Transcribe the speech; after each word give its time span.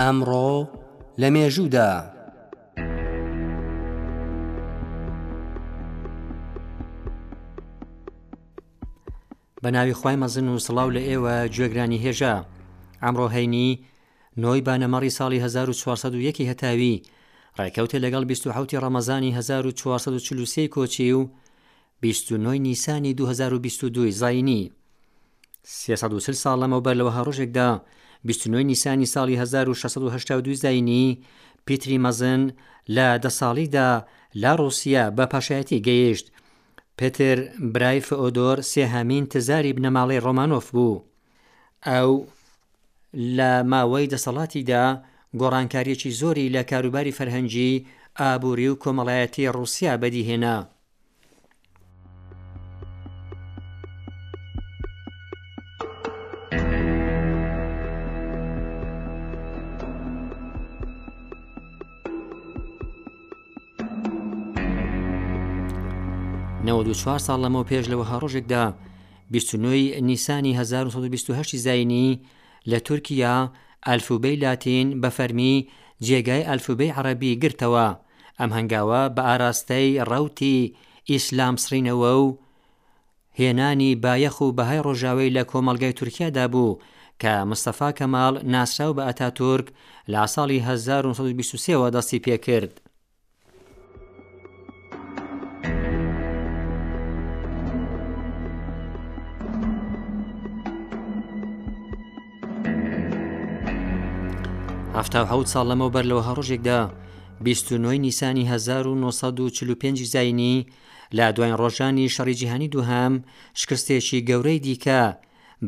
ئەمڕۆ 0.00 0.50
لە 1.20 1.28
مێژوودا 1.34 1.90
بە 9.62 9.68
ناوی 9.76 9.94
خی 10.00 10.16
مەزن 10.22 10.46
و 10.52 10.58
سڵاو 10.66 10.88
لە 10.96 11.00
ئێوە 11.08 11.34
گوێگرانی 11.54 12.02
هێژە 12.04 12.34
ئەمڕۆ 13.02 13.26
هەینی 13.36 13.68
نۆی 14.42 14.60
بانەمەڕی 14.66 15.12
ساڵی 15.18 15.38
1940 15.44 16.44
هەتاوی 16.50 17.02
ڕێکەوتێ 17.58 17.98
لەگەڵ 18.04 18.22
1970 18.24 18.82
ڕەمەزانی 18.84 19.30
1940 19.32 20.66
کۆچی 20.74 21.12
و 21.18 21.30
29 22.02 22.58
نیسانی 22.66 23.12
2022 23.14 24.10
زینی 24.20 24.72
3 25.62 25.96
ساڵ 26.42 26.56
لەمەوبەر 26.62 26.94
لەوە 27.00 27.12
هەڕۆژێکدا 27.18 27.70
29 28.24 28.62
نیسانی 28.64 29.04
ساڵی 29.06 29.36
1682 29.40 30.54
زینی 30.54 31.18
پیتری 31.66 31.98
مەزن 32.04 32.40
لە 32.96 33.08
دە 33.22 33.30
ساڵیدا 33.40 33.88
لا 34.42 34.52
ڕوسیا 34.60 35.04
بە 35.16 35.24
پاشایەتی 35.32 35.82
گەیشت 35.88 36.26
پتر 36.98 37.36
برای 37.74 38.00
فەۆدۆر 38.08 38.58
سێهامین 38.72 39.24
تزاری 39.32 39.76
بنەماڵی 39.76 40.22
ڕۆمانۆف 40.26 40.66
بوو 40.74 41.04
ئەو 41.86 42.12
لە 43.36 43.52
ماوەی 43.72 44.10
دەسەڵاتیدا 44.12 44.84
گۆڕانکاریەکی 45.40 46.10
زۆری 46.20 46.52
لە 46.54 46.62
کاروباری 46.70 47.16
فەرهەنگی 47.18 47.84
ئابووری 48.20 48.68
و 48.70 48.78
کۆمەڵایەتی 48.82 49.52
ڕوسیا 49.56 49.92
بەدیهێنا 50.02 50.56
نەوە 66.68 66.82
دو 66.88 66.92
چوار 67.00 67.20
ساڵ 67.26 67.38
لەمەوە 67.44 67.68
پێش 67.70 67.84
لەوە 67.92 68.04
هەڕۆژێکدا 68.10 68.64
بیستنۆی 69.32 69.84
نیسانی 70.08 70.52
1920 70.60 71.56
زینی 71.66 72.08
لە 72.70 72.78
تورکیا 72.86 73.36
ئەلفوبەی 73.88 74.40
لاتین 74.44 74.86
بە 75.02 75.10
فەرمی 75.16 75.54
جێگای 76.06 76.46
ئەلفوبەی 76.48 76.94
عەربی 76.96 77.38
گرتەوە 77.42 77.88
ئەم 78.38 78.50
هەنگاوە 78.56 79.02
بە 79.16 79.22
ئاراستەی 79.28 79.88
ڕوتی 80.10 80.58
ئیسلام 81.10 81.54
سرینەوە 81.64 82.12
و 82.22 82.26
هێنانی 83.38 83.90
بایەخ 84.04 84.36
و 84.40 84.54
بەهای 84.58 84.84
ڕۆژاوی 84.86 85.32
لە 85.36 85.42
کۆمەلگای 85.50 85.96
تورکیادا 85.98 86.44
بوو 86.52 86.78
کە 87.22 87.30
مستەفا 87.50 87.90
کەماڵ 87.98 88.34
ناسرااو 88.54 88.96
بە 88.96 89.02
ئەتا 89.08 89.28
تورک 89.38 89.66
لە 90.12 90.22
ساڵی 90.34 90.58
1920 90.70 91.90
دەستی 91.96 92.20
پێکرد. 92.26 92.74
ه 104.96 105.02
ساڵ 105.52 105.64
لەمەوبەر 105.70 106.04
لەوە 106.10 106.22
هەڕۆژێکدا 106.28 106.80
29 107.40 107.98
نیسانی 108.04 108.44
1945 108.46 110.04
زینی 110.14 110.56
لا 111.16 111.26
دوای 111.36 111.52
ڕۆژانی 111.60 112.12
شەڕیجییهانی 112.14 112.68
دوهام 112.74 113.12
شکستێکی 113.60 114.24
گەورەی 114.28 114.58
دیکە 114.66 115.02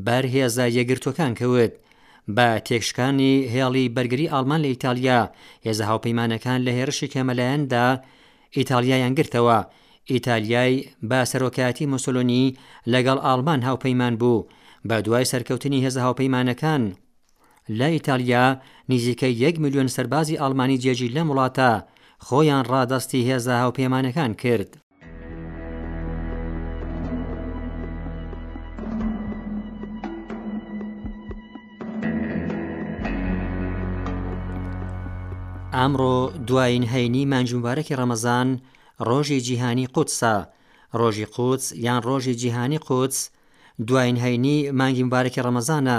بەرهێزا 0.06 0.66
یەگرتوەکان 0.78 1.32
کەوت 1.40 1.72
بە 2.36 2.48
تێکشکانی 2.66 3.34
هێڵی 3.54 3.92
بەرگری 3.96 4.30
ئالمان 4.32 4.60
لە 4.64 4.68
ئیتالیا 4.72 5.20
هێزە 5.66 5.84
هاوپەیمانەکان 5.90 6.60
لە 6.66 6.72
هێرشی 6.78 7.10
کەمەلایەندا 7.14 7.86
ئیتالیایان 8.56 9.12
گرتەوە 9.18 9.58
ئیتالیای 10.12 10.74
با 11.10 11.20
سەرۆکایەتی 11.32 11.90
مسلۆنی 11.94 12.54
لەگەڵ 12.92 13.18
ئالمان 13.26 13.60
هاوپەیمان 13.68 14.14
بوو 14.20 14.46
بە 14.88 14.96
دوای 15.06 15.28
سەرکەوتنی 15.32 15.82
هێزە 15.84 16.00
هاوپەیمانەکان 16.06 16.82
لە 17.68 17.88
ئیتالیا 17.96 18.44
نزیکەی 18.90 19.32
1 19.36 19.60
میلیۆن 19.60 19.88
سەربازی 19.96 20.38
ئالمانی 20.40 20.80
جێژی 20.82 21.12
لەم 21.16 21.28
وڵاتە 21.32 21.70
خۆیان 22.26 22.62
ڕادستی 22.70 23.24
هێزا 23.30 23.54
هاوپەیمانەکان 23.62 24.32
کرد. 24.42 24.70
ئامڕۆ 35.76 36.18
دوایین 36.48 36.84
هەینی 36.92 37.22
مانجمبارەکی 37.32 37.96
ڕەمەزان 38.00 38.48
ڕۆژی 39.08 39.40
جیهانی 39.46 39.86
قوتسا، 39.94 40.36
ڕۆژی 41.00 41.26
قوتس 41.36 41.64
یان 41.86 42.00
ڕۆژی 42.08 42.34
جیهانی 42.40 42.78
قوتس، 42.88 43.30
دوایین 43.88 44.16
هەینی 44.24 44.56
مانگیمبارەکی 44.80 45.40
ڕەمەزانە، 45.46 45.98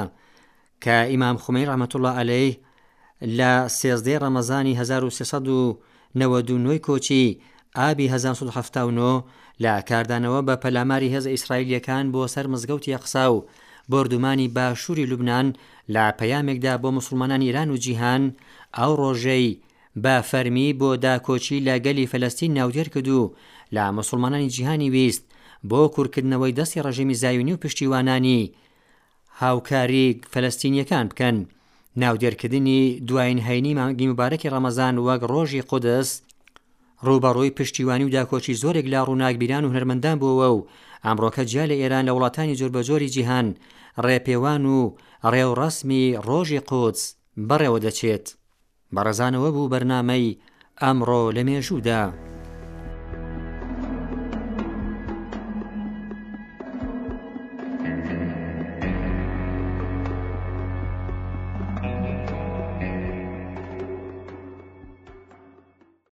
کە 0.84 0.96
ئیمام 1.12 1.36
خومەی 1.44 1.68
ڕەمەتوڵە 1.70 2.12
ئەلەی 2.20 2.50
لە 3.40 3.52
سێزدەی 3.80 4.22
ڕەمەزانی 4.24 4.74
1992 4.82 6.80
کۆچی 6.88 7.24
ئابی 7.78 8.08
1970 8.08 9.24
لە 9.64 9.74
کاردانەوە 9.90 10.42
بە 10.48 10.56
پەلاماری 10.64 11.12
هێز 11.14 11.26
ئیسرائیلەکان 11.34 12.06
بۆ 12.14 12.22
سەر 12.34 12.46
مزگەوتی 12.54 12.92
یەقسا 12.96 13.26
و 13.34 13.38
بردومانی 13.92 14.48
باشووری 14.58 15.06
لوبناان 15.10 15.48
لا 15.94 16.06
پەیامێکدا 16.20 16.74
بۆ 16.84 16.90
مسلمانان 17.00 17.42
ایران 17.48 17.70
و 17.72 17.78
جیهان 17.84 18.24
ئەو 18.78 18.92
ڕۆژەی 19.02 19.48
بە 20.04 20.16
فەرمی 20.30 20.70
بۆ 20.80 20.90
داکۆچی 21.04 21.64
لە 21.68 21.76
گەلی 21.86 22.10
فەلستین 22.12 22.54
ناودێر 22.58 22.88
کردو 22.94 23.34
لە 23.76 23.82
مسلمانانی 23.98 24.50
جیهانی 24.56 24.90
ویست 24.90 25.24
بۆ 25.70 25.82
کورکردنەوەی 25.96 26.54
دەستی 26.60 26.78
ڕژێمی 26.86 27.14
زایونی 27.22 27.54
و 27.54 27.58
پشتیوانانی 27.64 28.42
هاوکاری 29.44 30.08
فەلستینیەکان 30.34 31.06
بکەن 31.12 31.38
ناودێرکردنی 32.04 32.82
دوایین 33.08 33.40
هەینی 33.48 33.74
مانگی 33.80 34.08
مبارەکی 34.12 34.52
ڕەمەزان 34.54 34.96
وەک 35.08 35.22
ڕۆژی 35.32 35.64
قودس 35.70 36.10
ڕوبەڕووی 37.08 37.56
پشتیوانی 37.60 38.06
و 38.08 38.14
داکۆچی 38.16 38.60
زۆرێک 38.62 38.86
لە 38.94 39.00
ڕووناکبیران 39.08 39.64
و 39.66 39.74
هەرمەندان 39.76 40.18
بووە 40.22 40.48
و 40.56 40.60
ئەمڕۆکە 41.06 41.42
جیا 41.52 41.66
لە 41.72 41.76
ئێران 41.82 42.04
لە 42.06 42.12
وڵاتانی 42.16 42.58
جۆربەجۆری 42.60 43.12
جیهان 43.16 43.48
ڕێپێوان 44.06 44.64
و 44.78 44.96
ڕێوڕسمی 45.34 46.04
ڕۆژی 46.28 46.62
قوچ 46.70 46.98
بەڕێوە 47.50 47.80
دەچێت 47.86 48.26
بەڕێزانەوە 48.96 49.50
بوو 49.56 49.72
بەرنامەی 49.72 50.38
ئەمڕۆ 50.82 51.22
لە 51.36 51.42
مێژوودا. 51.48 52.29